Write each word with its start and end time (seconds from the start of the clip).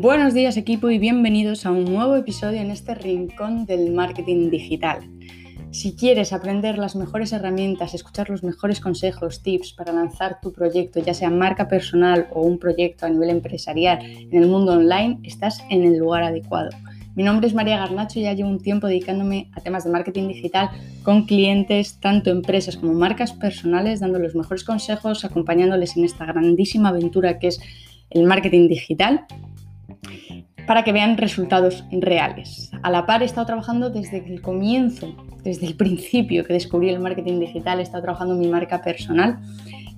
Buenos 0.00 0.32
días 0.32 0.56
equipo 0.56 0.88
y 0.88 0.98
bienvenidos 0.98 1.66
a 1.66 1.72
un 1.72 1.84
nuevo 1.84 2.16
episodio 2.16 2.62
en 2.62 2.70
este 2.70 2.94
rincón 2.94 3.66
del 3.66 3.92
marketing 3.92 4.48
digital. 4.48 5.00
Si 5.72 5.94
quieres 5.94 6.32
aprender 6.32 6.78
las 6.78 6.96
mejores 6.96 7.34
herramientas, 7.34 7.92
escuchar 7.92 8.30
los 8.30 8.42
mejores 8.42 8.80
consejos, 8.80 9.42
tips 9.42 9.74
para 9.74 9.92
lanzar 9.92 10.40
tu 10.40 10.54
proyecto, 10.54 11.00
ya 11.00 11.12
sea 11.12 11.28
marca 11.28 11.68
personal 11.68 12.28
o 12.32 12.40
un 12.40 12.58
proyecto 12.58 13.04
a 13.04 13.10
nivel 13.10 13.28
empresarial 13.28 13.98
en 14.02 14.42
el 14.42 14.48
mundo 14.48 14.72
online, 14.72 15.18
estás 15.22 15.62
en 15.68 15.82
el 15.82 15.98
lugar 15.98 16.22
adecuado. 16.22 16.70
Mi 17.14 17.22
nombre 17.22 17.46
es 17.46 17.52
María 17.52 17.76
Garnacho 17.76 18.20
y 18.20 18.22
ya 18.22 18.32
llevo 18.32 18.48
un 18.48 18.62
tiempo 18.62 18.86
dedicándome 18.86 19.50
a 19.52 19.60
temas 19.60 19.84
de 19.84 19.90
marketing 19.90 20.28
digital 20.28 20.70
con 21.02 21.26
clientes, 21.26 22.00
tanto 22.00 22.30
empresas 22.30 22.78
como 22.78 22.94
marcas 22.94 23.34
personales, 23.34 24.00
dando 24.00 24.18
los 24.18 24.34
mejores 24.34 24.64
consejos, 24.64 25.26
acompañándoles 25.26 25.94
en 25.98 26.06
esta 26.06 26.24
grandísima 26.24 26.88
aventura 26.88 27.38
que 27.38 27.48
es 27.48 27.60
el 28.08 28.24
marketing 28.24 28.66
digital 28.66 29.26
para 30.66 30.84
que 30.84 30.92
vean 30.92 31.16
resultados 31.16 31.84
reales. 31.90 32.70
A 32.82 32.90
la 32.90 33.06
par 33.06 33.22
he 33.22 33.24
estado 33.24 33.46
trabajando 33.46 33.90
desde 33.90 34.18
el 34.18 34.40
comienzo, 34.40 35.14
desde 35.42 35.66
el 35.66 35.76
principio 35.76 36.44
que 36.44 36.52
descubrí 36.52 36.90
el 36.90 37.00
marketing 37.00 37.40
digital, 37.40 37.80
he 37.80 37.82
estado 37.82 38.02
trabajando 38.02 38.34
mi 38.34 38.46
marca 38.46 38.82
personal, 38.82 39.40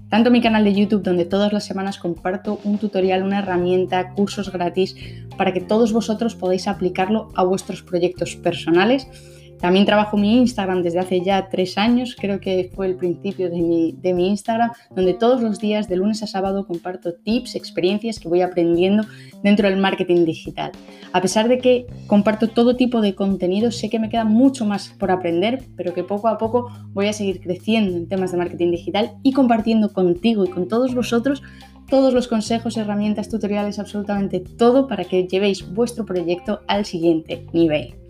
tanto 0.09 0.30
mi 0.30 0.41
canal 0.41 0.64
de 0.64 0.74
YouTube 0.74 1.02
donde 1.02 1.24
todas 1.24 1.52
las 1.52 1.64
semanas 1.64 1.98
comparto 1.98 2.60
un 2.64 2.78
tutorial, 2.78 3.23
una 3.23 3.38
herramienta, 3.38 4.12
cursos 4.12 4.52
gratis 4.52 4.97
para 5.36 5.52
que 5.52 5.60
todos 5.60 5.92
vosotros 5.92 6.34
podáis 6.34 6.69
aplicarlo 6.69 7.28
a 7.34 7.45
vuestros 7.45 7.83
proyectos 7.83 8.36
personales 8.36 9.09
también 9.62 9.86
trabajo 9.86 10.16
mi 10.16 10.38
Instagram 10.38 10.82
desde 10.82 10.98
hace 10.98 11.20
ya 11.20 11.48
tres 11.48 11.78
años, 11.78 12.16
creo 12.20 12.40
que 12.40 12.68
fue 12.74 12.88
el 12.88 12.96
principio 12.96 13.48
de 13.48 13.62
mi, 13.62 13.92
de 13.92 14.12
mi, 14.12 14.28
Instagram, 14.28 14.72
donde 14.90 15.14
todos 15.14 15.40
los 15.40 15.60
días, 15.60 15.88
de 15.88 15.94
lunes 15.94 16.20
a 16.24 16.26
sábado, 16.26 16.66
comparto 16.66 17.14
tips, 17.14 17.54
experiencias 17.54 18.19
que 18.19 18.28
voy 18.28 18.41
aprendiendo 18.41 19.04
dentro 19.44 19.69
del 19.69 19.78
marketing 19.78 20.24
digital. 20.24 20.72
A 21.12 21.20
pesar 21.20 21.46
de 21.46 21.58
que 21.58 21.86
comparto 22.08 22.48
todo 22.48 22.74
tipo 22.74 23.00
de 23.00 23.14
contenido, 23.14 23.70
sé 23.70 23.88
que 23.88 24.00
me 24.00 24.08
queda 24.08 24.24
mucho 24.24 24.64
más 24.66 24.88
por 24.98 25.12
aprender, 25.12 25.62
pero 25.76 25.94
que 25.94 26.02
poco 26.02 26.26
a 26.26 26.38
poco 26.38 26.69
voy 26.92 27.06
a 27.06 27.12
seguir 27.12 27.41
creciendo 27.41 27.97
en 27.97 28.08
temas 28.08 28.32
de 28.32 28.38
marketing 28.38 28.72
digital 28.72 29.12
y 29.22 29.32
compartiendo 29.32 29.92
contigo 29.92 30.44
y 30.44 30.50
con 30.50 30.66
todos 30.66 30.92
vosotros 30.92 31.41
todos 31.88 32.14
los 32.14 32.26
consejos, 32.26 32.76
herramientas, 32.76 33.28
tutoriales, 33.28 33.78
absolutamente 33.78 34.41
todo 34.41 34.88
para 34.88 35.04
que 35.04 35.28
llevéis 35.28 35.72
vuestro 35.72 36.04
proyecto 36.04 36.62
al 36.66 36.84
siguiente 36.84 37.47
nivel. 37.52 38.02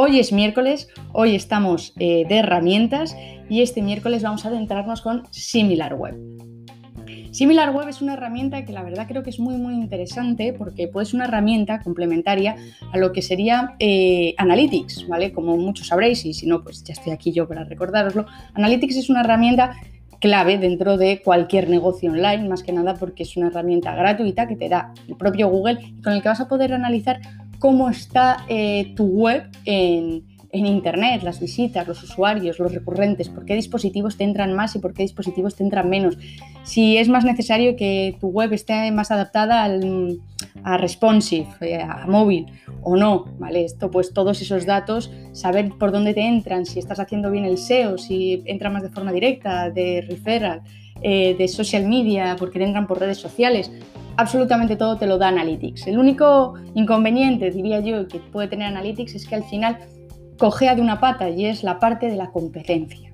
Hoy 0.00 0.20
es 0.20 0.32
miércoles, 0.32 0.86
hoy 1.12 1.34
estamos 1.34 1.92
eh, 1.98 2.24
de 2.28 2.36
herramientas 2.36 3.16
y 3.50 3.62
este 3.62 3.82
miércoles 3.82 4.22
vamos 4.22 4.44
a 4.44 4.48
adentrarnos 4.48 5.02
con 5.02 5.24
SimilarWeb. 5.32 6.14
SimilarWeb 7.32 7.88
es 7.88 8.00
una 8.00 8.12
herramienta 8.12 8.64
que 8.64 8.72
la 8.72 8.84
verdad 8.84 9.08
creo 9.08 9.24
que 9.24 9.30
es 9.30 9.40
muy 9.40 9.56
muy 9.56 9.74
interesante 9.74 10.52
porque 10.52 10.86
puede 10.86 11.06
ser 11.06 11.16
una 11.16 11.24
herramienta 11.24 11.80
complementaria 11.80 12.54
a 12.92 12.96
lo 12.96 13.10
que 13.10 13.22
sería 13.22 13.74
eh, 13.80 14.36
Analytics, 14.38 15.08
¿vale? 15.08 15.32
Como 15.32 15.56
muchos 15.56 15.88
sabréis 15.88 16.24
y 16.24 16.32
si 16.32 16.46
no, 16.46 16.62
pues 16.62 16.84
ya 16.84 16.92
estoy 16.92 17.12
aquí 17.12 17.32
yo 17.32 17.48
para 17.48 17.64
recordároslo. 17.64 18.24
Analytics 18.54 18.98
es 18.98 19.10
una 19.10 19.22
herramienta 19.22 19.72
clave 20.20 20.58
dentro 20.58 20.96
de 20.96 21.22
cualquier 21.22 21.68
negocio 21.68 22.12
online, 22.12 22.48
más 22.48 22.62
que 22.62 22.70
nada 22.70 22.94
porque 22.94 23.24
es 23.24 23.36
una 23.36 23.48
herramienta 23.48 23.96
gratuita 23.96 24.46
que 24.46 24.54
te 24.54 24.68
da 24.68 24.94
el 25.08 25.16
propio 25.16 25.48
Google 25.48 25.80
y 25.82 26.02
con 26.02 26.12
el 26.12 26.22
que 26.22 26.28
vas 26.28 26.40
a 26.40 26.46
poder 26.46 26.72
analizar 26.72 27.18
cómo 27.58 27.90
está 27.90 28.44
eh, 28.48 28.92
tu 28.96 29.04
web 29.04 29.48
en, 29.64 30.24
Internet, 30.50 31.22
las 31.22 31.40
visitas, 31.40 31.86
los 31.86 32.02
usuarios, 32.02 32.58
los 32.58 32.72
recurrentes, 32.72 33.28
por 33.28 33.44
qué 33.44 33.54
dispositivos 33.54 34.16
te 34.16 34.24
entran 34.24 34.54
más 34.54 34.74
y 34.74 34.78
por 34.78 34.94
qué 34.94 35.02
dispositivos 35.02 35.54
te 35.54 35.62
entran 35.62 35.90
menos. 35.90 36.16
Si 36.64 36.96
es 36.96 37.08
más 37.08 37.24
necesario 37.24 37.76
que 37.76 38.16
tu 38.18 38.28
web 38.28 38.52
esté 38.54 38.90
más 38.90 39.10
adaptada 39.10 39.62
al, 39.62 40.18
a 40.64 40.78
responsive, 40.78 41.46
eh, 41.60 41.82
a 41.82 42.06
móvil 42.06 42.46
o 42.82 42.96
no, 42.96 43.26
¿vale? 43.38 43.64
Esto 43.64 43.90
pues 43.90 44.12
todos 44.12 44.40
esos 44.40 44.64
datos, 44.64 45.10
saber 45.32 45.70
por 45.78 45.92
dónde 45.92 46.14
te 46.14 46.22
entran, 46.22 46.64
si 46.64 46.78
estás 46.78 46.98
haciendo 46.98 47.30
bien 47.30 47.44
el 47.44 47.58
SEO, 47.58 47.98
si 47.98 48.42
entra 48.46 48.70
más 48.70 48.82
de 48.82 48.88
forma 48.88 49.12
directa, 49.12 49.70
de 49.70 50.00
referral, 50.08 50.62
eh, 51.02 51.36
de 51.38 51.46
social 51.46 51.86
media, 51.86 52.36
porque 52.38 52.58
te 52.58 52.64
entran 52.64 52.86
por 52.86 52.98
redes 52.98 53.18
sociales, 53.18 53.70
absolutamente 54.18 54.76
todo 54.76 54.98
te 54.98 55.06
lo 55.06 55.16
da 55.16 55.28
Analytics. 55.28 55.86
El 55.86 55.96
único 55.96 56.54
inconveniente, 56.74 57.50
diría 57.50 57.80
yo, 57.80 58.06
que 58.08 58.18
puede 58.18 58.48
tener 58.48 58.66
Analytics 58.66 59.14
es 59.14 59.26
que 59.26 59.36
al 59.36 59.44
final 59.44 59.78
cojea 60.38 60.74
de 60.74 60.82
una 60.82 61.00
pata 61.00 61.30
y 61.30 61.46
es 61.46 61.62
la 61.62 61.78
parte 61.78 62.06
de 62.10 62.16
la 62.16 62.30
competencia. 62.30 63.12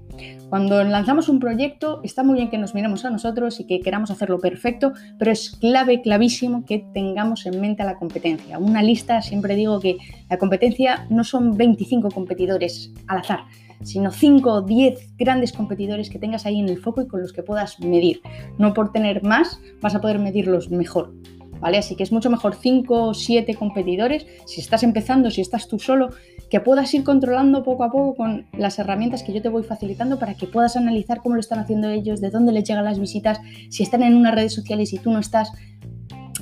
Cuando 0.49 0.83
lanzamos 0.83 1.29
un 1.29 1.41
proyecto 1.41 2.01
está 2.05 2.23
muy 2.23 2.37
bien 2.37 2.49
que 2.49 2.57
nos 2.57 2.75
miremos 2.75 3.05
a 3.05 3.11
nosotros 3.11 3.61
y 3.61 3.67
que 3.67 3.81
queramos 3.81 4.11
hacerlo 4.11 4.39
perfecto, 4.39 4.93
pero 5.19 5.31
es 5.31 5.51
clave, 5.51 6.01
clavísimo 6.01 6.65
que 6.65 6.87
tengamos 6.95 7.45
en 7.45 7.61
mente 7.61 7.85
la 7.85 7.97
competencia. 7.97 8.59
Una 8.59 8.83
lista, 8.83 9.21
siempre 9.21 9.57
digo 9.57 9.81
que 9.81 9.99
la 10.31 10.39
competencia 10.39 11.07
no 11.11 11.25
son 11.25 11.57
25 11.57 12.11
competidores 12.13 12.93
al 13.09 13.19
azar, 13.19 13.41
sino 13.83 14.11
5 14.11 14.53
o 14.53 14.63
10 14.63 15.17
grandes 15.17 15.53
competidores 15.53 16.11
que 16.11 16.19
tengas 16.19 16.47
ahí 16.47 16.61
en 16.61 16.69
el 16.69 16.79
foco 16.79 17.03
y 17.03 17.09
con 17.09 17.21
los 17.21 17.33
que 17.33 17.43
puedas 17.43 17.81
medir. 17.81 18.21
No 18.59 18.75
por 18.75 18.93
tener 18.93 19.23
más 19.23 19.61
vas 19.81 19.95
a 19.95 20.01
poder 20.01 20.19
medirlos 20.19 20.71
mejor. 20.71 21.15
¿Vale? 21.61 21.79
Así 21.79 21.97
que 21.97 22.03
es 22.03 22.13
mucho 22.13 22.29
mejor 22.29 22.57
5 22.57 23.09
o 23.09 23.15
7 23.15 23.55
competidores, 23.55 24.27
si 24.45 24.61
estás 24.61 24.83
empezando, 24.83 25.31
si 25.31 25.41
estás 25.41 25.67
tú 25.67 25.79
solo, 25.79 26.11
que 26.51 26.61
puedas 26.61 26.93
ir 26.93 27.05
controlando 27.05 27.63
poco 27.63 27.85
a 27.85 27.91
poco 27.91 28.17
con 28.17 28.47
las 28.53 28.79
herramientas 28.79 29.23
que 29.23 29.33
yo 29.33 29.41
te 29.41 29.49
voy 29.49 29.63
facilitando 29.63 30.19
para 30.19 30.35
que 30.35 30.47
puedas 30.47 30.77
analizar 30.77 31.23
cómo 31.23 31.37
lo 31.37 31.41
están 31.41 31.61
haciendo 31.61 31.89
ellos, 31.89 32.21
de 32.21 32.29
dónde 32.29 32.53
les 32.53 32.65
llegan 32.65 32.85
las 32.85 32.99
visitas, 32.99 33.41
si 33.71 33.83
están 33.83 34.03
en 34.03 34.15
unas 34.15 34.35
redes 34.35 34.53
sociales 34.53 34.93
y 34.93 34.99
tú 34.99 35.11
no 35.11 35.21
estás, 35.21 35.53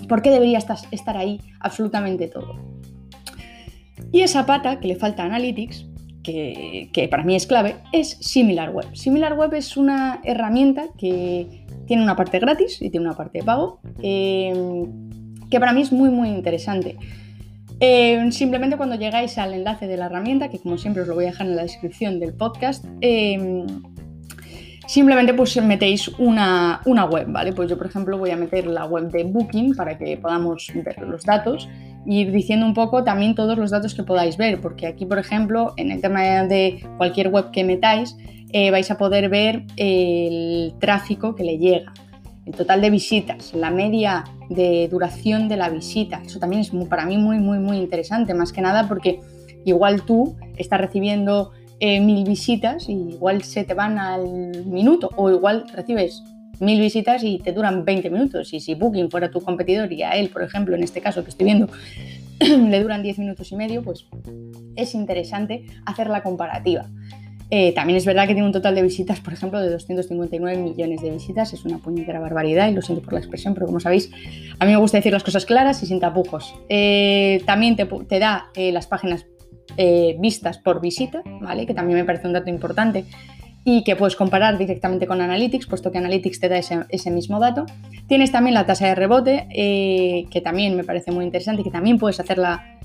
por 0.09 0.23
qué 0.23 0.31
debería 0.31 0.59
estar 0.59 1.17
ahí, 1.17 1.41
absolutamente 1.61 2.27
todo. 2.27 2.57
Y 4.11 4.23
esa 4.23 4.45
pata 4.45 4.81
que 4.81 4.89
le 4.89 4.97
falta 4.97 5.23
a 5.23 5.27
Analytics, 5.27 5.87
que, 6.23 7.09
para 7.11 7.25
mí 7.25 7.35
es 7.35 7.47
clave, 7.47 7.77
es 7.93 8.19
SimilarWeb. 8.21 8.95
SimilarWeb 8.95 9.55
es 9.55 9.77
una 9.77 10.21
herramienta 10.25 10.87
que 10.97 11.65
tiene 11.87 12.03
una 12.03 12.17
parte 12.17 12.39
gratis 12.39 12.81
y 12.81 12.91
tiene 12.91 13.07
una 13.07 13.17
parte 13.17 13.39
de 13.39 13.45
pago, 13.45 13.81
eh, 14.03 14.85
que 15.51 15.61
para 15.61 15.73
mí 15.73 15.83
es 15.83 15.93
muy, 15.93 16.11
muy 16.11 16.29
interesante. 16.29 16.97
Eh, 17.81 18.31
simplemente 18.31 18.77
cuando 18.77 18.95
llegáis 18.95 19.39
al 19.39 19.55
enlace 19.55 19.89
de 19.89 19.97
la 19.97 20.07
herramienta, 20.07 20.49
que 20.49 20.61
como 20.61 20.79
siempre 20.79 21.03
os 21.03 21.09
lo 21.09 21.15
voy 21.15 21.25
a 21.25 21.29
dejar 21.29 21.49
en 21.49 21.57
la 21.57 21.63
descripción 21.63 22.21
del 22.21 22.33
podcast, 22.33 22.85
eh, 23.01 23.67
simplemente 24.93 25.33
pues 25.33 25.57
metéis 25.63 26.09
una, 26.19 26.83
una, 26.85 27.07
web, 27.07 27.27
¿vale? 27.31 27.55
Pues 27.55 27.71
yo 27.71 27.79
por 27.79 27.87
ejemplo 27.87 28.19
voy 28.19 28.29
a 28.29 28.37
meter 28.37 28.67
la 28.67 28.85
web 28.85 29.11
de 29.11 29.25
Booking 29.25 29.75
para 29.75 29.97
que 29.97 30.19
podamos 30.19 30.71
ver 30.75 30.99
los 30.99 31.25
datos 31.25 31.67
ir 32.05 32.31
diciendo 32.31 32.67
un 32.67 32.75
poco 32.75 33.03
también 33.03 33.35
todos 33.35 33.57
los 33.57 33.71
datos 33.71 33.95
que 33.95 34.03
podáis 34.03 34.37
ver, 34.37 34.61
porque 34.61 34.87
aquí, 34.87 35.07
por 35.07 35.19
ejemplo, 35.19 35.73
en 35.79 35.93
el 35.93 36.03
tema 36.03 36.45
de 36.45 36.85
cualquier 36.99 37.29
web 37.29 37.51
que 37.53 37.65
metáis, 37.65 38.19
eh, 38.53 38.71
vais 38.71 38.91
a 38.91 38.99
poder 38.99 39.31
ver 39.31 39.65
el 39.79 40.75
tráfico 40.79 41.35
que 41.35 41.45
le 41.45 41.57
llega, 41.57 41.95
el 42.45 42.53
total 42.53 42.83
de 42.83 42.91
visitas, 42.91 43.55
la 43.55 43.71
media 43.71 44.25
de 44.51 44.89
duración 44.89 45.49
de 45.49 45.57
la 45.57 45.71
visita. 45.71 46.21
Eso 46.23 46.39
también 46.39 46.61
es 46.61 46.71
para 46.91 47.07
mí 47.07 47.17
muy, 47.17 47.39
muy, 47.39 47.59
muy 47.59 47.79
interesante, 47.79 48.35
más 48.35 48.53
que 48.53 48.61
nada 48.61 48.89
porque 48.89 49.21
igual 49.65 50.03
tú 50.03 50.37
estás 50.59 50.83
recibiendo 50.83 51.53
eh, 51.85 52.01
mil 52.01 52.23
visitas 52.23 52.89
y 52.89 52.93
igual 52.93 53.43
se 53.43 53.65
te 53.65 53.75
van 53.75 53.99
al 53.99 54.65
minuto 54.67 55.11
o 55.17 55.29
igual 55.31 55.65
recibes 55.75 56.23
mil 56.61 56.81
visitas 56.81 57.25
y 57.25 57.41
te 57.41 57.51
duran 57.51 57.85
20 57.85 58.09
minutos. 58.09 58.53
Y 58.53 58.61
si 58.61 58.77
Booking 58.77 59.11
fuera 59.11 59.33
tu 59.33 59.41
competidor 59.41 59.93
y 59.93 60.05
a 60.05 60.13
él, 60.13 60.29
por 60.29 60.45
ejemplo, 60.45 60.77
en 60.77 60.85
este 60.85 61.01
caso 61.01 61.25
que 61.25 61.31
estoy 61.31 61.47
viendo, 61.47 61.69
le 62.39 62.81
duran 62.81 63.03
10 63.03 63.19
minutos 63.19 63.51
y 63.51 63.57
medio, 63.57 63.83
pues 63.83 64.07
es 64.77 64.95
interesante 64.95 65.67
hacer 65.85 66.09
la 66.09 66.23
comparativa. 66.23 66.87
Eh, 67.51 67.73
también 67.73 67.97
es 67.97 68.07
verdad 68.07 68.29
que 68.29 68.35
tiene 68.35 68.47
un 68.47 68.53
total 68.53 68.77
de 68.77 68.83
visitas, 68.83 69.19
por 69.19 69.33
ejemplo, 69.33 69.61
de 69.61 69.69
259 69.69 70.57
millones 70.63 71.03
de 71.03 71.11
visitas. 71.11 71.53
Es 71.53 71.65
una 71.65 71.79
puñetera 71.79 72.21
barbaridad 72.21 72.69
y 72.69 72.75
lo 72.75 72.81
siento 72.81 73.03
por 73.03 73.15
la 73.15 73.19
expresión, 73.19 73.55
pero 73.55 73.67
como 73.67 73.81
sabéis, 73.81 74.09
a 74.61 74.65
mí 74.65 74.71
me 74.71 74.79
gusta 74.79 74.99
decir 74.99 75.13
las 75.13 75.25
cosas 75.25 75.45
claras 75.47 75.83
y 75.83 75.87
sin 75.87 75.99
tapujos. 75.99 76.55
Eh, 76.69 77.43
también 77.45 77.75
te, 77.75 78.19
da 78.21 78.47
las 78.55 78.87
páginas 78.87 79.27
vistas 80.19 80.59
por 80.59 80.81
visita, 80.81 81.23
¿vale? 81.41 81.67
Que 81.67 81.75
también 81.75 81.99
me 81.99 82.05
parece 82.05 82.27
un 82.27 82.35
dato 82.35 82.51
importante 82.51 83.05
y 83.65 83.85
que 83.85 83.97
puedes 83.97 84.17
comparar 84.17 84.59
directamente 84.59 85.07
con 85.07 85.21
Analytics, 85.21 85.67
puesto 85.67 85.93
que 85.93 85.99
Analytics 85.99 86.41
te 86.41 86.49
da 86.49 86.59
ese, 86.59 87.11
mismo 87.11 87.39
dato. 87.39 87.67
Tienes 88.09 88.33
también 88.33 88.55
la 88.55 88.67
tasa 88.67 88.89
de 88.89 88.95
rebote, 88.95 89.47
eh, 89.51 90.27
que 90.31 90.41
también 90.41 90.77
me 90.77 90.85
parece 90.85 91.13
muy 91.13 91.25
interesante 91.25 91.61
y 91.63 91.65
que 91.65 91.71
también 91.71 91.99
puedes 91.99 92.19
hacer 92.19 92.39
la, 92.39 92.79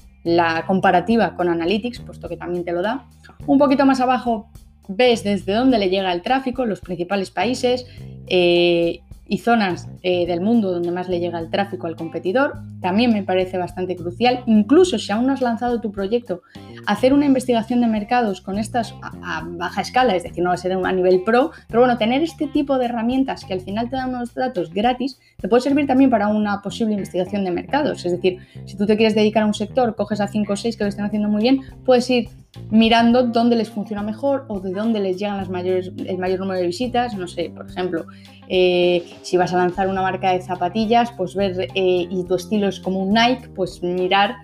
comparativa 0.67 1.35
con 1.35 1.49
Analytics, 1.49 1.99
puesto 2.01 2.27
que 2.27 2.37
también 2.37 2.63
te 2.63 2.73
lo 2.73 2.81
da. 2.81 3.05
Un 3.45 3.57
poquito 3.57 3.85
más 3.85 4.01
abajo 4.01 4.49
ves 4.89 5.23
desde 5.23 5.53
dónde 5.53 5.79
le 5.79 5.89
llega 5.89 6.11
el 6.13 6.21
tráfico, 6.21 6.65
los 6.65 6.81
principales 6.81 7.31
países, 7.31 7.87
eh, 8.27 9.01
y 9.27 9.39
zonas 9.39 9.87
eh, 10.03 10.25
del 10.25 10.41
mundo 10.41 10.71
donde 10.71 10.91
más 10.91 11.09
le 11.09 11.19
llega 11.19 11.39
el 11.39 11.49
tráfico 11.49 11.87
al 11.87 11.95
competidor. 11.95 12.55
También 12.81 13.11
me 13.11 13.23
parece 13.23 13.57
bastante 13.57 13.95
crucial, 13.95 14.43
incluso 14.45 14.99
si 14.99 15.11
aún 15.11 15.27
no 15.27 15.33
has 15.33 15.41
lanzado 15.41 15.81
tu 15.81 15.91
proyecto, 15.91 16.41
hacer 16.85 17.13
una 17.13 17.25
investigación 17.25 17.81
de 17.81 17.87
mercados 17.87 18.41
con 18.41 18.57
estas 18.57 18.93
a, 19.01 19.43
baja 19.45 19.81
escala, 19.81 20.15
es 20.15 20.23
decir, 20.23 20.43
no 20.43 20.49
va 20.49 20.55
a 20.55 20.57
ser 20.57 20.73
a 20.73 20.91
nivel 20.91 21.23
pro, 21.23 21.51
pero 21.67 21.81
bueno, 21.81 21.97
tener 21.97 22.21
este 22.21 22.47
tipo 22.47 22.77
de 22.77 22.85
herramientas 22.85 23.45
que 23.45 23.53
al 23.53 23.61
final 23.61 23.89
te 23.89 23.95
dan 23.95 24.09
unos 24.09 24.33
datos 24.33 24.73
gratis, 24.73 25.19
te 25.39 25.47
puede 25.47 25.61
servir 25.61 25.87
también 25.87 26.09
para 26.09 26.27
una 26.27 26.61
posible 26.61 26.93
investigación 26.93 27.43
de 27.43 27.51
mercados. 27.51 28.05
Es 28.05 28.11
decir, 28.11 28.39
si 28.65 28.77
tú 28.77 28.85
te 28.85 28.95
quieres 28.95 29.15
dedicar 29.15 29.43
a 29.43 29.47
un 29.47 29.53
sector, 29.53 29.95
coges 29.95 30.21
a 30.21 30.27
5 30.27 30.53
o 30.53 30.55
6 30.55 30.77
que 30.77 30.83
lo 30.83 30.89
estén 30.89 31.05
haciendo 31.05 31.29
muy 31.29 31.41
bien, 31.41 31.61
puedes 31.85 32.09
ir 32.09 32.29
mirando 32.69 33.23
dónde 33.23 33.55
les 33.55 33.69
funciona 33.69 34.03
mejor 34.03 34.45
o 34.47 34.59
de 34.59 34.71
dónde 34.71 34.99
les 34.99 35.17
llegan 35.17 35.37
las 35.37 35.49
mayores, 35.49 35.91
el 35.97 36.17
mayor 36.17 36.39
número 36.39 36.59
de 36.59 36.67
visitas. 36.67 37.13
No 37.15 37.27
sé, 37.27 37.51
por 37.55 37.69
ejemplo, 37.69 38.05
eh, 38.47 39.05
si 39.21 39.37
vas 39.37 39.53
a 39.53 39.57
lanzar 39.57 39.87
una 39.87 40.01
marca 40.01 40.31
de 40.31 40.41
zapatillas, 40.41 41.11
pues 41.13 41.35
ver 41.35 41.67
eh, 41.75 42.07
y 42.09 42.23
tu 42.25 42.35
estilo 42.35 42.67
es 42.67 42.79
como 42.79 42.99
un 42.99 43.13
Nike, 43.13 43.49
pues 43.55 43.81
mirar 43.83 44.35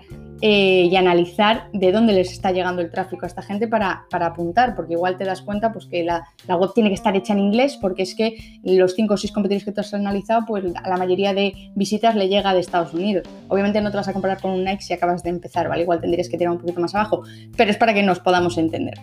eh, 0.45 0.89
y 0.91 0.95
analizar 0.97 1.69
de 1.71 1.93
dónde 1.93 2.11
les 2.11 2.29
está 2.33 2.51
llegando 2.51 2.81
el 2.81 2.91
tráfico 2.91 3.23
a 3.23 3.27
esta 3.27 3.41
gente 3.41 3.65
para, 3.65 4.07
apuntar, 4.11 4.75
porque 4.75 4.91
igual 4.91 5.17
te 5.17 5.23
das 5.23 5.41
cuenta 5.41 5.71
pues, 5.71 5.85
que 5.85 6.03
la, 6.03 6.27
web 6.49 6.71
tiene 6.75 6.89
que 6.89 6.95
estar 6.95 7.15
hecha 7.15 7.31
en 7.31 7.39
inglés, 7.39 7.77
porque 7.79 8.03
es 8.03 8.13
que 8.13 8.59
los 8.61 8.93
5 8.93 9.13
o 9.13 9.15
6 9.15 9.31
competidores 9.31 9.63
que 9.63 9.71
tú 9.71 9.79
has 9.79 9.93
analizado, 9.93 10.45
pues 10.45 10.65
la 10.65 10.97
mayoría 10.97 11.33
de 11.33 11.53
visitas 11.75 12.13
le 12.15 12.27
llega 12.27 12.53
de 12.53 12.59
Estados 12.59 12.93
Unidos. 12.93 13.25
Obviamente 13.47 13.79
no 13.79 13.89
te 13.89 13.95
vas 13.95 14.09
a 14.09 14.11
comparar 14.11 14.41
con 14.41 14.51
un 14.51 14.65
Nike 14.65 14.83
si 14.83 14.91
acabas 14.91 15.23
de 15.23 15.29
empezar, 15.29 15.69
¿vale? 15.69 15.83
Igual 15.83 16.01
tendrías 16.01 16.27
que 16.27 16.37
tirar 16.37 16.51
un 16.51 16.59
poquito 16.59 16.81
más 16.81 16.93
abajo, 16.93 17.23
pero 17.55 17.71
es 17.71 17.77
para 17.77 17.93
que 17.93 18.03
nos 18.03 18.19
podamos 18.19 18.57
entender. 18.57 18.99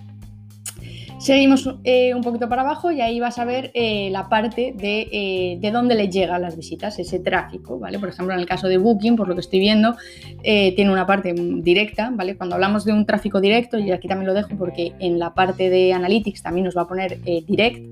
Seguimos 1.20 1.69
eh, 1.84 2.14
un 2.14 2.22
poquito 2.22 2.49
para 2.49 2.62
abajo 2.62 2.90
y 2.90 3.02
ahí 3.02 3.20
vas 3.20 3.38
a 3.38 3.44
ver 3.44 3.70
eh, 3.75 4.08
la 4.11 4.31
parte 4.31 4.72
de, 4.75 5.06
eh, 5.12 5.58
de, 5.61 5.70
dónde 5.70 5.94
le 5.94 6.08
llegan 6.08 6.40
las 6.40 6.56
visitas, 6.56 6.99
ese 6.99 7.19
tráfico, 7.19 7.78
¿vale? 7.78 7.99
Por 7.99 8.08
ejemplo, 8.08 8.32
en 8.32 8.40
el 8.40 8.46
caso 8.46 8.69
de 8.69 8.78
Booking, 8.78 9.17
por 9.17 9.28
lo 9.28 9.34
que 9.34 9.43
estoy 9.43 9.58
viendo, 9.61 9.96
tiene 10.43 10.90
una 10.90 11.06
parte 11.06 11.34
directa, 11.34 12.11
¿vale? 12.11 12.38
Cuando 12.38 12.55
hablamos 12.55 12.87
de 12.87 12.94
un 12.94 13.05
tráfico 13.05 13.38
directo, 13.38 13.78
y 13.78 13.93
aquí 13.93 14.08
también 14.08 14.28
lo 14.28 14.34
dejo 14.34 14.56
porque 14.56 14.94
en 14.99 15.19
la 15.19 15.34
parte 15.34 15.69
de 15.69 15.93
Analytics 15.93 16.43
también 16.43 16.64
nos 16.64 16.75
va 16.75 16.82
a 16.82 16.88
poner 16.88 17.20
direct, 17.20 17.84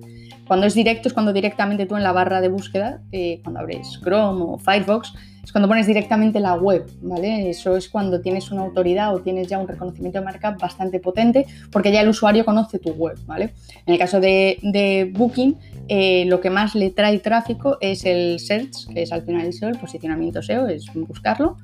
cuando 0.49 0.67
es 0.67 0.75
directo 0.75 1.09
es 1.09 1.15
cuando 1.15 1.33
directamente 1.33 1.87
tú 1.87 1.97
en 1.97 2.03
la 2.03 2.13
barra 2.13 2.41
de 2.41 2.49
búsqueda, 2.49 3.01
cuando 3.45 3.61
abres 3.61 4.01
Chrome 4.03 4.43
o 4.43 4.59
Firefox, 4.59 5.13
es 5.49 5.53
cuando 5.53 5.67
pones 5.67 5.87
directamente 5.87 6.41
la 6.41 6.57
web, 6.57 6.85
¿vale? 7.01 7.49
Eso 7.49 7.75
es 7.75 7.89
cuando 7.89 8.21
tienes 8.21 8.51
una 8.51 8.61
autoridad 8.61 9.15
o 9.15 9.21
tienes 9.21 9.49
ya 9.49 9.59
un 9.59 9.67
reconocimiento 9.67 10.19
de 10.19 10.25
marca 10.27 10.51
bastante 10.51 11.01
potente 11.01 11.47
porque 11.73 11.91
ya 11.91 12.03
el 12.03 12.09
usuario 12.09 12.45
conoce 12.45 12.79
tu 12.79 12.91
web, 12.91 13.17
¿vale? 13.25 13.55
En 13.87 13.95
el 13.95 13.99
caso 13.99 14.21
de, 14.21 15.11
Booking, 15.15 15.57
eh, 15.89 16.27
lo 16.27 16.43
que 16.43 16.51
más 16.51 16.75
le 16.75 16.91
trae 16.91 17.19
tráfico 17.21 17.79
es 17.81 18.05
el 18.05 18.39
search, 18.41 18.93
que 18.93 19.03
es 19.05 19.11
al 19.11 19.23
final 19.23 19.47
el 19.47 19.69
el 19.69 19.79
posicionamiento 19.79 20.43
SEO, 20.43 20.69
es 20.69 20.85
buscarlo. 20.95 21.57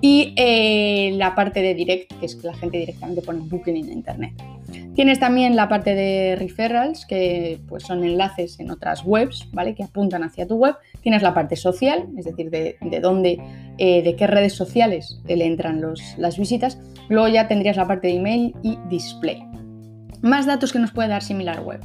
Y 0.00 0.32
eh, 0.36 1.12
la 1.16 1.34
parte 1.34 1.60
de 1.60 1.74
direct, 1.74 2.18
que 2.18 2.24
es 2.24 2.34
que 2.34 2.46
la 2.46 2.54
gente 2.54 2.78
directamente 2.78 3.20
pone 3.20 3.40
booking 3.40 3.76
en 3.76 3.92
internet. 3.92 4.32
Tienes 4.94 5.20
también 5.20 5.56
la 5.56 5.68
parte 5.68 5.94
de 5.94 6.36
referrals, 6.36 7.06
que 7.06 7.60
pues, 7.68 7.84
son 7.84 8.04
enlaces 8.04 8.58
en 8.60 8.70
otras 8.70 9.02
webs, 9.04 9.48
¿vale? 9.52 9.74
Que 9.74 9.84
apuntan 9.84 10.22
hacia 10.22 10.46
tu 10.46 10.56
web. 10.56 10.76
Tienes 11.02 11.22
la 11.22 11.34
parte 11.34 11.56
social, 11.56 12.06
es 12.16 12.24
decir, 12.24 12.50
de, 12.50 12.76
dónde, 13.00 13.38
eh, 13.78 14.02
de 14.02 14.16
qué 14.16 14.26
redes 14.26 14.54
sociales 14.54 15.20
le 15.26 15.44
entran 15.44 15.82
las 16.16 16.38
visitas. 16.38 16.78
Luego 17.08 17.28
ya 17.28 17.48
tendrías 17.48 17.76
la 17.76 17.86
parte 17.86 18.08
de 18.08 18.14
email 18.14 18.54
y 18.62 18.78
display. 18.88 19.42
Más 20.20 20.46
datos 20.46 20.72
que 20.72 20.78
nos 20.78 20.92
puede 20.92 21.08
dar 21.08 21.22
similar 21.22 21.60
web. 21.60 21.80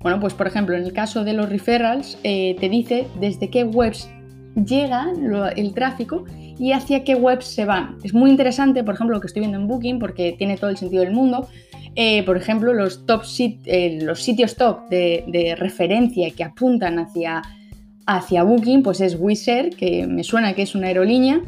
Bueno, 0.00 0.20
pues 0.20 0.34
por 0.34 0.46
ejemplo, 0.46 0.76
en 0.76 0.84
el 0.84 0.92
caso 0.92 1.24
de 1.24 1.32
los 1.32 1.48
referrals, 1.48 2.18
eh, 2.24 2.56
te 2.58 2.68
dice 2.68 3.06
desde 3.20 3.50
qué 3.50 3.64
webs 3.64 4.08
llega 4.54 5.12
el 5.56 5.74
tráfico 5.74 6.24
y 6.60 6.72
hacia 6.72 7.04
qué 7.04 7.14
webs 7.14 7.46
se 7.46 7.64
van. 7.64 7.96
Es 8.04 8.12
muy 8.12 8.30
interesante, 8.30 8.84
por 8.84 8.94
ejemplo, 8.94 9.16
lo 9.16 9.20
que 9.22 9.28
estoy 9.28 9.40
viendo 9.40 9.56
en 9.56 9.66
Booking, 9.66 9.98
porque 9.98 10.34
tiene 10.36 10.58
todo 10.58 10.68
el 10.68 10.76
sentido 10.76 11.02
del 11.02 11.14
mundo. 11.14 11.48
Eh, 11.96 12.22
por 12.24 12.36
ejemplo, 12.36 12.74
los, 12.74 13.06
top 13.06 13.22
eh, 13.64 13.98
los 14.02 14.22
sitios 14.22 14.56
top 14.56 14.90
de, 14.90 15.56
referencia 15.58 16.30
que 16.32 16.44
apuntan 16.44 16.98
hacia, 16.98 17.40
hacia 18.04 18.42
Booking, 18.42 18.82
pues 18.82 19.00
es 19.00 19.16
Wizz 19.18 19.48
Air, 19.48 19.70
que 19.70 20.06
me 20.06 20.22
suena 20.22 20.52
que 20.52 20.60
es 20.60 20.74
una 20.74 20.88
aerolínea, 20.88 21.40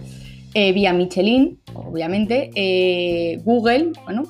eh, 0.54 0.72
vía 0.72 0.94
Michelin, 0.94 1.58
obviamente, 1.74 2.48
Google, 3.44 3.92
bueno, 4.04 4.22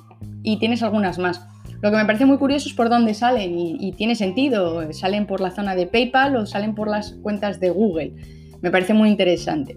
y 0.42 0.56
tienes 0.56 0.82
algunas 0.82 1.16
más. 1.16 1.40
Lo 1.80 1.92
que 1.92 1.96
me 1.96 2.04
parece 2.04 2.26
muy 2.26 2.38
curioso 2.38 2.68
es 2.68 2.74
por 2.74 2.88
dónde 2.88 3.14
salen 3.14 3.56
y 3.56 3.92
tiene 3.92 4.16
sentido. 4.16 4.92
¿Salen 4.92 5.26
por 5.26 5.40
la 5.40 5.52
zona 5.52 5.76
de 5.76 5.86
PayPal 5.86 6.36
o 6.36 6.46
salen 6.46 6.74
por 6.74 6.88
las 6.88 7.12
cuentas 7.22 7.60
de 7.60 7.70
Google? 7.70 8.14
Me 8.62 8.70
parece 8.70 8.94
muy 8.94 9.08
interesante. 9.08 9.76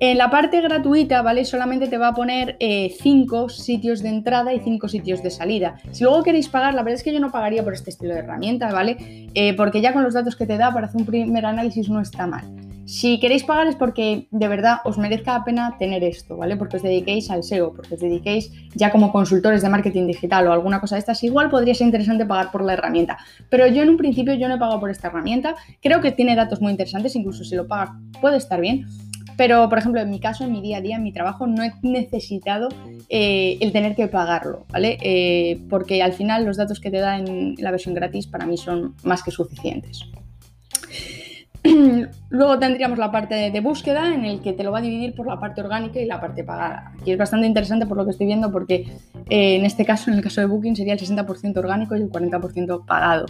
En 0.00 0.18
la 0.18 0.28
parte 0.28 0.60
gratuita, 0.60 1.22
¿vale? 1.22 1.44
Solamente 1.44 1.86
te 1.86 1.98
va 1.98 2.08
a 2.08 2.14
poner 2.14 2.56
5 2.58 2.58
eh, 2.60 3.48
sitios 3.48 4.02
de 4.02 4.08
entrada 4.08 4.52
y 4.52 4.60
5 4.60 4.88
sitios 4.88 5.22
de 5.22 5.30
salida. 5.30 5.76
Si 5.92 6.02
luego 6.02 6.22
queréis 6.22 6.48
pagar, 6.48 6.74
la 6.74 6.82
verdad 6.82 6.98
es 6.98 7.04
que 7.04 7.12
yo 7.12 7.20
no 7.20 7.30
pagaría 7.30 7.62
por 7.62 7.74
este 7.74 7.90
estilo 7.90 8.12
de 8.12 8.20
herramienta, 8.20 8.72
¿vale? 8.72 9.28
Eh, 9.34 9.54
porque 9.54 9.80
ya 9.80 9.92
con 9.92 10.02
los 10.02 10.14
datos 10.14 10.36
que 10.36 10.46
te 10.46 10.58
da 10.58 10.72
para 10.72 10.88
hacer 10.88 11.00
un 11.00 11.06
primer 11.06 11.46
análisis 11.46 11.88
no 11.88 12.00
está 12.00 12.26
mal. 12.26 12.44
Si 12.86 13.18
queréis 13.18 13.44
pagar 13.44 13.66
es 13.66 13.76
porque 13.76 14.28
de 14.30 14.48
verdad 14.48 14.78
os 14.84 14.98
merezca 14.98 15.38
la 15.38 15.44
pena 15.44 15.76
tener 15.78 16.04
esto, 16.04 16.36
¿vale? 16.36 16.56
Porque 16.56 16.76
os 16.76 16.82
dediquéis 16.82 17.30
al 17.30 17.42
SEO, 17.42 17.72
porque 17.72 17.94
os 17.94 18.00
dediquéis 18.00 18.52
ya 18.74 18.90
como 18.92 19.10
consultores 19.10 19.62
de 19.62 19.70
marketing 19.70 20.06
digital 20.06 20.46
o 20.48 20.52
alguna 20.52 20.80
cosa 20.80 20.96
de 20.96 20.98
estas, 20.98 21.22
igual 21.24 21.48
podría 21.48 21.74
ser 21.74 21.86
interesante 21.86 22.26
pagar 22.26 22.50
por 22.50 22.62
la 22.62 22.74
herramienta. 22.74 23.16
Pero 23.48 23.66
yo 23.68 23.82
en 23.82 23.88
un 23.88 23.96
principio 23.96 24.34
yo 24.34 24.48
no 24.48 24.56
he 24.56 24.58
pagado 24.58 24.80
por 24.80 24.90
esta 24.90 25.08
herramienta, 25.08 25.54
creo 25.80 26.02
que 26.02 26.12
tiene 26.12 26.36
datos 26.36 26.60
muy 26.60 26.72
interesantes, 26.72 27.16
incluso 27.16 27.42
si 27.42 27.54
lo 27.56 27.66
pagas 27.66 27.90
puede 28.20 28.36
estar 28.36 28.60
bien. 28.60 28.86
Pero, 29.36 29.68
por 29.68 29.78
ejemplo, 29.78 30.00
en 30.00 30.10
mi 30.10 30.20
caso, 30.20 30.44
en 30.44 30.52
mi 30.52 30.60
día 30.60 30.78
a 30.78 30.80
día, 30.80 30.96
en 30.96 31.02
mi 31.02 31.12
trabajo, 31.12 31.46
no 31.46 31.62
he 31.62 31.72
necesitado 31.82 32.68
eh, 33.08 33.58
el 33.60 33.72
tener 33.72 33.94
que 33.96 34.06
pagarlo, 34.06 34.64
¿vale? 34.70 34.98
Eh, 35.00 35.60
porque 35.68 36.02
al 36.02 36.12
final 36.12 36.44
los 36.44 36.56
datos 36.56 36.80
que 36.80 36.90
te 36.90 36.98
da 36.98 37.18
en 37.18 37.54
la 37.58 37.70
versión 37.70 37.94
gratis 37.94 38.26
para 38.26 38.46
mí 38.46 38.56
son 38.56 38.94
más 39.02 39.22
que 39.22 39.30
suficientes. 39.30 40.04
Luego 42.28 42.58
tendríamos 42.58 42.98
la 42.98 43.10
parte 43.10 43.50
de 43.50 43.60
búsqueda 43.60 44.14
en 44.14 44.26
el 44.26 44.40
que 44.40 44.52
te 44.52 44.62
lo 44.62 44.70
va 44.70 44.78
a 44.78 44.82
dividir 44.82 45.14
por 45.14 45.26
la 45.26 45.40
parte 45.40 45.62
orgánica 45.62 45.98
y 45.98 46.04
la 46.04 46.20
parte 46.20 46.44
pagada. 46.44 46.92
Aquí 47.00 47.12
es 47.12 47.18
bastante 47.18 47.46
interesante 47.46 47.86
por 47.86 47.96
lo 47.96 48.04
que 48.04 48.10
estoy 48.10 48.26
viendo 48.26 48.52
porque 48.52 48.86
eh, 49.30 49.56
en 49.56 49.64
este 49.64 49.84
caso, 49.84 50.10
en 50.10 50.18
el 50.18 50.22
caso 50.22 50.40
de 50.42 50.46
Booking, 50.46 50.76
sería 50.76 50.92
el 50.92 51.00
60% 51.00 51.56
orgánico 51.56 51.96
y 51.96 52.02
el 52.02 52.10
40% 52.10 52.84
pagado. 52.84 53.26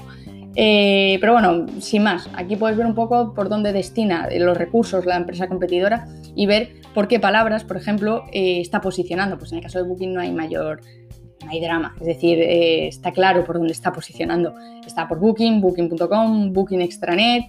Eh, 0.56 1.18
pero 1.20 1.32
bueno, 1.32 1.66
sin 1.80 2.04
más, 2.04 2.28
aquí 2.34 2.56
puedes 2.56 2.76
ver 2.76 2.86
un 2.86 2.94
poco 2.94 3.34
por 3.34 3.48
dónde 3.48 3.72
destina 3.72 4.28
los 4.36 4.56
recursos 4.56 5.04
la 5.04 5.16
empresa 5.16 5.48
competidora 5.48 6.06
y 6.36 6.46
ver 6.46 6.70
por 6.92 7.08
qué 7.08 7.18
palabras, 7.18 7.64
por 7.64 7.76
ejemplo, 7.76 8.24
eh, 8.32 8.60
está 8.60 8.80
posicionando. 8.80 9.38
Pues 9.38 9.52
en 9.52 9.58
el 9.58 9.64
caso 9.64 9.78
de 9.78 9.88
Booking 9.88 10.12
no 10.12 10.20
hay 10.20 10.32
mayor 10.32 10.80
no 11.44 11.50
hay 11.50 11.60
drama, 11.60 11.94
es 12.00 12.06
decir, 12.06 12.38
está 12.40 13.12
claro 13.12 13.44
por 13.44 13.58
dónde 13.58 13.72
está 13.72 13.92
posicionando. 13.92 14.54
Está 14.86 15.06
por 15.06 15.18
Booking, 15.18 15.60
Booking.com, 15.60 16.54
Booking 16.54 16.80
Extranet, 16.80 17.44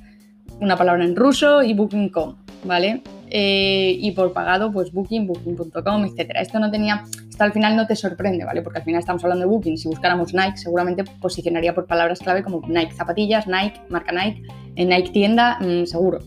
una 0.60 0.78
palabra 0.78 1.04
en 1.04 1.16
ruso 1.16 1.64
y 1.64 1.74
booking.com, 1.74 2.36
¿vale? 2.64 3.02
Eh, 3.30 3.98
y 4.00 4.12
por 4.12 4.34
pagado, 4.34 4.72
pues 4.72 4.92
booking, 4.92 5.28
booking.com, 5.28 6.06
etcétera. 6.06 6.42
Esto 6.42 6.60
no 6.60 6.72
tenía, 6.72 7.04
esto 7.30 7.44
al 7.44 7.52
final 7.52 7.76
no 7.76 7.88
te 7.88 7.96
sorprende, 7.96 8.46
¿vale? 8.46 8.62
Porque 8.62 8.80
al 8.80 8.86
final 8.86 9.00
estamos 9.00 9.24
hablando 9.24 9.46
de 9.46 9.52
booking. 9.52 9.78
Si 9.78 9.88
buscáramos 9.88 10.34
Nike, 10.34 10.58
seguramente 10.58 11.04
posicionaría 11.04 11.74
por 11.74 11.86
palabras 11.86 12.20
clave 12.20 12.44
como 12.44 12.62
Nike 12.68 12.94
zapatillas, 12.94 13.48
Nike, 13.48 13.82
marca 13.90 14.12
Nike, 14.12 14.44
en 14.76 14.90
Nike 14.90 15.10
tienda, 15.10 15.58
mm, 15.60 15.86
seguro, 15.86 16.20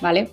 ¿vale? 0.00 0.30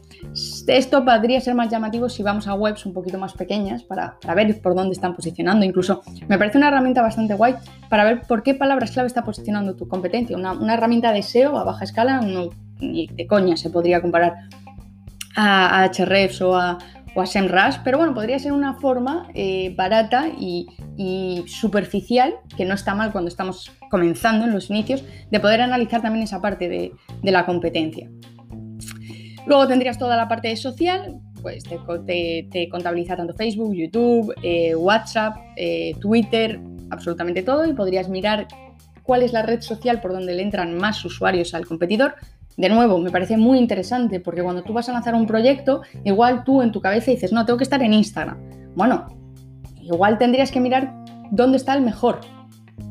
Esto 0.68 1.04
podría 1.04 1.42
ser 1.42 1.56
más 1.56 1.70
llamativo 1.70 2.08
si 2.10 2.24
vamos 2.24 2.48
a 2.48 2.54
webs 2.54 2.86
un 2.86 2.94
poquito 2.94 3.18
más 3.18 3.34
pequeñas 3.34 3.84
para, 3.84 4.18
ver 4.36 4.62
por 4.62 4.76
dónde 4.76 4.94
están 4.94 5.16
posicionando. 5.16 5.66
Incluso 5.66 6.04
me 6.28 6.38
parece 6.38 6.58
una 6.58 6.70
herramienta 6.70 7.02
bastante 7.02 7.34
guay 7.34 7.56
para 7.90 8.06
ver 8.06 8.22
por 8.22 8.44
qué 8.44 8.54
palabras 8.54 8.92
clave 8.92 9.08
está 9.08 9.24
posicionando 9.24 9.76
tu 9.76 9.88
competencia. 9.88 10.38
Una, 10.38 10.54
una 10.54 10.76
herramienta 10.76 11.12
de 11.12 11.24
SEO 11.24 11.58
a 11.58 11.64
baja 11.64 11.84
escala 11.84 12.22
no 12.22 12.50
ni 12.80 13.08
de 13.08 13.28
coña 13.28 13.58
se 13.58 13.70
podría 13.70 14.02
comparar 14.02 14.36
a, 15.36 15.84
Ahrefs 15.84 16.42
o 16.42 16.56
a, 16.56 16.78
o 17.16 17.26
SEMrush, 17.26 17.78
pero 17.84 17.98
bueno, 17.98 18.14
podría 18.14 18.40
ser 18.40 18.52
una 18.52 18.76
forma 18.76 19.28
eh, 19.34 19.74
barata 19.76 20.28
y, 20.28 20.68
superficial, 21.48 22.36
que 22.56 22.66
no 22.66 22.76
está 22.76 22.96
mal 22.96 23.12
cuando 23.12 23.28
estamos 23.28 23.72
comenzando 23.90 24.46
en 24.46 24.54
los 24.54 24.70
inicios, 24.70 25.04
de 25.30 25.40
poder 25.40 25.62
analizar 25.62 26.02
también 26.02 26.24
esa 26.24 26.42
parte 26.42 26.70
de, 26.70 26.92
la 27.24 27.46
competencia. 27.46 28.10
Luego 29.46 29.68
tendrías 29.68 29.98
toda 29.98 30.16
la 30.16 30.28
parte 30.28 30.56
social, 30.56 31.20
pues 31.42 31.64
te, 31.64 32.70
contabiliza 32.70 33.18
tanto 33.18 33.34
Facebook, 33.34 33.76
YouTube, 33.76 34.34
eh, 34.42 34.76
WhatsApp, 34.76 35.36
eh, 35.58 35.94
Twitter, 36.00 36.60
absolutamente 36.90 37.44
todo, 37.44 37.66
y 37.66 37.74
podrías 37.74 38.08
mirar 38.08 38.48
cuál 39.04 39.22
es 39.22 39.34
la 39.34 39.42
red 39.42 39.62
social 39.62 40.00
por 40.00 40.14
donde 40.14 40.34
le 40.34 40.42
entran 40.42 40.78
más 40.78 41.04
usuarios 41.04 41.54
al 41.54 41.66
competidor, 41.66 42.16
de 42.58 42.70
nuevo, 42.70 43.00
me 43.00 43.10
parece 43.10 43.38
muy 43.38 43.58
interesante 43.58 44.20
porque 44.20 44.44
cuando 44.44 44.64
tú 44.64 44.74
vas 44.74 44.88
a 44.90 44.94
lanzar 44.94 45.16
un 45.16 45.26
proyecto, 45.26 45.82
igual 46.04 46.44
tú 46.44 46.62
en 46.62 46.72
tu 46.72 46.82
cabeza 46.82 47.12
dices, 47.12 47.32
no, 47.32 47.46
tengo 47.46 47.58
que 47.58 47.64
estar 47.64 47.82
en 47.82 47.94
Instagram. 47.94 48.38
Bueno, 48.76 49.08
igual 49.82 50.18
tendrías 50.18 50.52
que 50.52 50.60
mirar 50.60 50.94
dónde 51.32 51.58
está 51.58 51.74
el 51.74 51.82
mejor. 51.82 52.22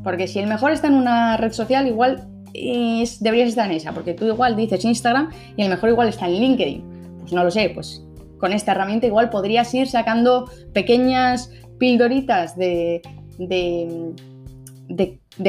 Porque 0.03 0.27
si 0.27 0.39
el 0.39 0.47
mejor 0.47 0.71
está 0.71 0.87
en 0.87 0.95
una 0.95 1.37
red 1.37 1.51
social, 1.51 1.87
igual 1.87 2.27
deberías 2.53 3.49
estar 3.49 3.69
en 3.69 3.77
esa, 3.77 3.93
porque 3.93 4.13
tú 4.13 4.25
igual 4.25 4.55
dices 4.55 4.85
Instagram 4.85 5.29
y 5.57 5.63
lo 5.63 5.69
mejor 5.69 5.89
igual 5.89 6.09
está 6.09 6.27
en 6.27 6.33
LinkedIn. 6.33 6.83
Pues 7.19 7.33
no 7.33 7.43
lo 7.43 7.51
sé, 7.51 7.71
pues 7.73 8.03
con 8.37 8.51
esta 8.51 8.73
herramienta 8.73 9.07
igual 9.07 9.29
podrías 9.29 9.73
ir 9.73 9.87
sacando 9.87 10.49
pequeñas 10.73 11.49
pildoritas 11.79 12.57
de, 12.57 13.01
de, 13.37 14.11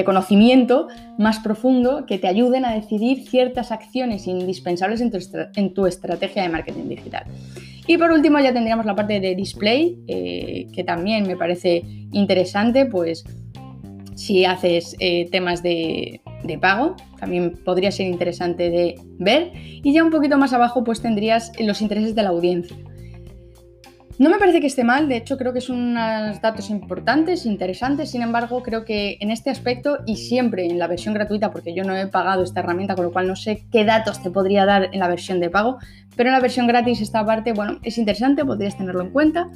conocimiento 0.04 0.88
más 1.18 1.40
profundo 1.40 2.04
que 2.06 2.18
te 2.18 2.28
ayuden 2.28 2.64
a 2.64 2.74
decidir 2.74 3.28
ciertas 3.28 3.72
acciones 3.72 4.26
indispensables 4.26 5.00
en 5.00 5.10
tu, 5.10 5.18
en 5.56 5.74
tu 5.74 5.86
estrategia 5.86 6.42
de 6.42 6.48
marketing 6.48 6.88
digital. 6.88 7.24
Y 7.86 7.98
por 7.98 8.10
último 8.10 8.38
ya 8.40 8.52
tendríamos 8.52 8.86
la 8.86 8.94
parte 8.94 9.20
de 9.20 9.34
display, 9.34 9.98
eh, 10.08 10.66
que 10.72 10.84
también 10.84 11.26
me 11.26 11.36
parece 11.36 11.82
interesante, 12.12 12.86
pues 12.86 13.24
si 14.14 14.44
haces 14.44 14.96
eh, 15.00 15.28
temas 15.30 15.62
de, 15.62 16.20
de, 16.44 16.58
pago, 16.58 16.96
también 17.18 17.52
podría 17.64 17.90
ser 17.90 18.06
interesante 18.06 18.70
de 18.70 18.94
ver. 19.18 19.52
Y 19.54 19.92
ya 19.92 20.02
un 20.02 20.10
poquito 20.10 20.38
más 20.38 20.52
abajo 20.52 20.82
pues 20.84 21.02
tendrías 21.02 21.52
los 21.58 21.82
intereses 21.82 22.14
de 22.14 22.22
la 22.22 22.30
audiencia. 22.30 22.76
No 24.16 24.30
me 24.30 24.38
parece 24.38 24.60
que 24.60 24.68
esté 24.68 24.84
mal, 24.84 25.08
de 25.08 25.16
hecho 25.16 25.36
creo 25.36 25.52
que 25.52 25.60
son 25.60 25.76
unos 25.76 26.40
datos 26.40 26.70
importantes, 26.70 27.46
interesantes, 27.46 28.12
sin 28.12 28.22
embargo 28.22 28.62
creo 28.62 28.84
que 28.84 29.18
en 29.20 29.32
este 29.32 29.50
aspecto 29.50 29.98
y 30.06 30.16
siempre 30.16 30.66
en 30.66 30.78
la 30.78 30.86
versión 30.86 31.14
gratuita, 31.14 31.50
porque 31.50 31.74
yo 31.74 31.82
no 31.82 31.96
he 31.96 32.06
pagado 32.06 32.44
esta 32.44 32.60
herramienta, 32.60 32.94
con 32.94 33.06
lo 33.06 33.12
cual 33.12 33.26
no 33.26 33.34
sé 33.34 33.64
qué 33.72 33.84
datos 33.84 34.22
te 34.22 34.30
podría 34.30 34.66
dar 34.66 34.90
en 34.92 35.00
la 35.00 35.08
versión 35.08 35.40
de 35.40 35.50
pago, 35.50 35.78
pero 36.14 36.28
en 36.28 36.34
la 36.34 36.40
versión 36.40 36.68
gratis 36.68 37.00
esta 37.00 37.26
parte, 37.26 37.52
bueno, 37.52 37.80
es 37.82 37.98
interesante, 37.98 38.44
podrías 38.44 38.78
tenerlo 38.78 39.02
en 39.02 39.10
cuenta. 39.10 39.48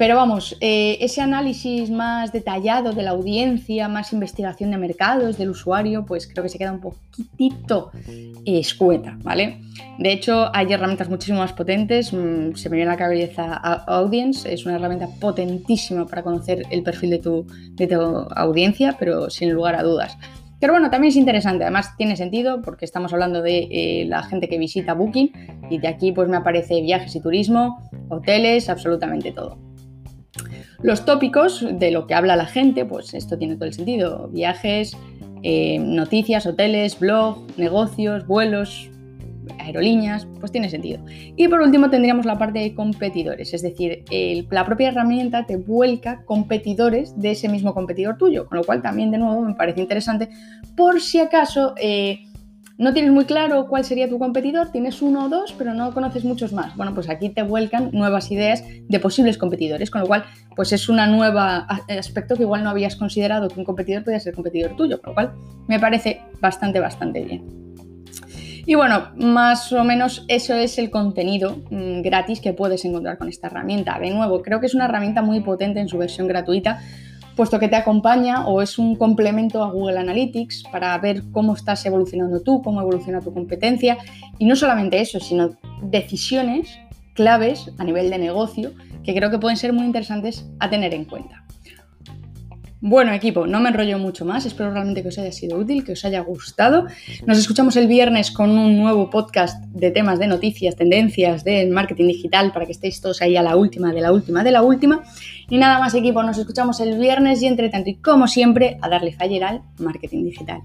Pero 0.00 0.16
vamos, 0.16 0.56
eh, 0.62 0.96
ese 1.02 1.20
análisis 1.20 1.90
más 1.90 2.32
detallado 2.32 2.92
de 2.92 3.02
la 3.02 3.10
audiencia, 3.10 3.86
más 3.86 4.14
investigación 4.14 4.70
de 4.70 4.78
mercados, 4.78 5.36
del 5.36 5.50
usuario, 5.50 6.06
pues 6.06 6.26
creo 6.26 6.42
que 6.42 6.48
se 6.48 6.56
queda 6.56 6.72
un 6.72 6.80
poquitito 6.80 7.90
escueta, 8.46 9.18
¿vale? 9.22 9.60
De 9.98 10.10
hecho, 10.10 10.48
hay 10.54 10.72
herramientas 10.72 11.10
muchísimo 11.10 11.40
más 11.40 11.52
potentes. 11.52 12.14
Mm, 12.14 12.54
se 12.54 12.70
me 12.70 12.76
viene 12.76 12.90
a 12.90 12.94
la 12.94 12.98
cabeza 12.98 13.52
Audience, 13.52 14.50
es 14.50 14.64
una 14.64 14.76
herramienta 14.76 15.06
potentísima 15.20 16.06
para 16.06 16.22
conocer 16.22 16.62
el 16.70 16.82
perfil 16.82 17.10
de 17.10 17.18
tu, 17.18 17.46
de 17.72 17.86
tu 17.86 18.00
audiencia, 18.00 18.96
pero 18.98 19.28
sin 19.28 19.52
lugar 19.52 19.74
a 19.74 19.82
dudas. 19.82 20.16
Pero 20.60 20.72
bueno, 20.72 20.88
también 20.88 21.10
es 21.10 21.16
interesante, 21.16 21.64
además 21.64 21.94
tiene 21.98 22.16
sentido 22.16 22.62
porque 22.62 22.86
estamos 22.86 23.12
hablando 23.12 23.42
de 23.42 23.68
eh, 23.70 24.06
la 24.06 24.22
gente 24.22 24.48
que 24.48 24.56
visita 24.56 24.94
Booking 24.94 25.30
y 25.68 25.76
de 25.76 25.88
aquí 25.88 26.12
pues 26.12 26.26
me 26.26 26.38
aparece 26.38 26.80
viajes 26.80 27.14
y 27.16 27.20
turismo, 27.20 27.86
hoteles, 28.08 28.70
absolutamente 28.70 29.32
todo. 29.32 29.69
Los 30.82 31.04
tópicos 31.04 31.66
de 31.70 31.90
lo 31.90 32.06
que 32.06 32.14
habla 32.14 32.36
la 32.36 32.46
gente, 32.46 32.84
pues 32.84 33.12
esto 33.14 33.36
tiene 33.36 33.56
todo 33.56 33.66
el 33.66 33.74
sentido. 33.74 34.28
Viajes, 34.28 34.96
eh, 35.42 35.78
noticias, 35.78 36.46
hoteles, 36.46 36.98
blog, 36.98 37.46
negocios, 37.58 38.26
vuelos, 38.26 38.90
aerolíneas, 39.58 40.26
pues 40.38 40.52
tiene 40.52 40.70
sentido. 40.70 41.04
Y 41.36 41.48
por 41.48 41.60
último 41.60 41.90
tendríamos 41.90 42.24
la 42.24 42.38
parte 42.38 42.60
de 42.60 42.74
competidores, 42.74 43.52
es 43.52 43.62
decir, 43.62 44.04
la 44.50 44.64
propia 44.64 44.88
herramienta 44.88 45.44
te 45.44 45.56
vuelca 45.56 46.24
competidores 46.24 47.18
de 47.20 47.32
ese 47.32 47.48
mismo 47.48 47.74
competidor 47.74 48.16
tuyo, 48.16 48.46
con 48.46 48.58
lo 48.58 48.64
cual 48.64 48.80
también 48.80 49.10
de 49.10 49.18
nuevo 49.18 49.40
me 49.42 49.54
parece 49.54 49.80
interesante 49.80 50.28
por 50.76 51.00
si 51.00 51.20
acaso... 51.20 51.74
Eh, 51.76 52.26
no 52.80 52.94
tienes 52.94 53.12
muy 53.12 53.26
claro 53.26 53.66
cuál 53.68 53.84
sería 53.84 54.08
tu 54.08 54.18
competidor, 54.18 54.72
tienes 54.72 55.02
uno 55.02 55.26
o 55.26 55.28
dos, 55.28 55.54
pero 55.58 55.74
no 55.74 55.92
conoces 55.92 56.24
muchos 56.24 56.54
más. 56.54 56.74
Bueno, 56.78 56.94
pues 56.94 57.10
aquí 57.10 57.28
te 57.28 57.42
vuelcan 57.42 57.90
nuevas 57.92 58.30
ideas 58.30 58.64
de 58.88 58.98
posibles 58.98 59.36
competidores, 59.36 59.90
con 59.90 60.00
lo 60.00 60.06
cual, 60.06 60.24
pues 60.56 60.72
es 60.72 60.88
un 60.88 60.96
nuevo 60.96 61.38
aspecto 61.38 62.36
que 62.36 62.44
igual 62.44 62.64
no 62.64 62.70
habías 62.70 62.96
considerado 62.96 63.48
que 63.48 63.60
un 63.60 63.66
competidor 63.66 64.02
podía 64.02 64.18
ser 64.18 64.34
competidor 64.34 64.76
tuyo, 64.76 64.98
con 65.02 65.10
lo 65.10 65.14
cual 65.14 65.32
me 65.68 65.78
parece 65.78 66.22
bastante, 66.40 66.80
bastante 66.80 67.22
bien. 67.22 67.44
Y 68.64 68.76
bueno, 68.76 69.10
más 69.14 69.70
o 69.74 69.84
menos 69.84 70.24
eso 70.28 70.54
es 70.54 70.78
el 70.78 70.88
contenido 70.88 71.58
mm, 71.70 72.00
gratis 72.00 72.40
que 72.40 72.54
puedes 72.54 72.82
encontrar 72.86 73.18
con 73.18 73.28
esta 73.28 73.48
herramienta. 73.48 73.98
De 73.98 74.10
nuevo, 74.10 74.40
creo 74.40 74.58
que 74.58 74.66
es 74.66 74.74
una 74.74 74.86
herramienta 74.86 75.20
muy 75.20 75.40
potente 75.40 75.80
en 75.80 75.88
su 75.88 75.98
versión 75.98 76.28
gratuita 76.28 76.80
puesto 77.40 77.58
que 77.58 77.68
te 77.68 77.76
acompaña 77.76 78.46
o 78.46 78.60
es 78.60 78.78
un 78.78 78.96
complemento 78.96 79.64
a 79.64 79.70
Google 79.70 79.98
Analytics 79.98 80.64
para 80.70 80.98
ver 80.98 81.22
cómo 81.32 81.54
estás 81.54 81.86
evolucionando 81.86 82.42
tú, 82.42 82.60
cómo 82.60 82.82
evoluciona 82.82 83.22
tu 83.22 83.32
competencia 83.32 83.96
y 84.38 84.44
no 84.44 84.54
solamente 84.56 85.00
eso, 85.00 85.20
sino 85.20 85.56
decisiones 85.80 86.78
claves 87.14 87.70
a 87.78 87.84
nivel 87.84 88.10
de 88.10 88.18
negocio 88.18 88.72
que 89.04 89.14
creo 89.14 89.30
que 89.30 89.38
pueden 89.38 89.56
ser 89.56 89.72
muy 89.72 89.86
interesantes 89.86 90.50
a 90.58 90.68
tener 90.68 90.92
en 90.92 91.06
cuenta. 91.06 91.42
Bueno, 92.82 93.12
equipo, 93.12 93.46
no 93.46 93.60
me 93.60 93.68
enrollo 93.68 93.98
mucho 93.98 94.24
más. 94.24 94.46
Espero 94.46 94.72
realmente 94.72 95.02
que 95.02 95.08
os 95.08 95.18
haya 95.18 95.32
sido 95.32 95.58
útil, 95.58 95.84
que 95.84 95.92
os 95.92 96.04
haya 96.06 96.20
gustado. 96.20 96.86
Nos 97.26 97.36
escuchamos 97.36 97.76
el 97.76 97.86
viernes 97.86 98.30
con 98.30 98.56
un 98.56 98.78
nuevo 98.78 99.10
podcast 99.10 99.62
de 99.66 99.90
temas 99.90 100.18
de 100.18 100.26
noticias, 100.26 100.76
tendencias 100.76 101.44
del 101.44 101.68
marketing 101.70 102.06
digital 102.06 102.52
para 102.52 102.64
que 102.64 102.72
estéis 102.72 103.02
todos 103.02 103.20
ahí 103.20 103.36
a 103.36 103.42
la 103.42 103.56
última, 103.56 103.92
de 103.92 104.00
la 104.00 104.12
última, 104.12 104.42
de 104.42 104.52
la 104.52 104.62
última. 104.62 105.02
Y 105.50 105.58
nada 105.58 105.78
más, 105.78 105.94
equipo, 105.94 106.22
nos 106.22 106.38
escuchamos 106.38 106.80
el 106.80 106.98
viernes 106.98 107.42
y 107.42 107.46
entre 107.48 107.68
tanto, 107.68 107.90
y 107.90 107.96
como 107.96 108.26
siempre, 108.26 108.78
a 108.80 108.88
darle 108.88 109.12
faller 109.12 109.44
al 109.44 109.62
marketing 109.78 110.24
digital. 110.24 110.62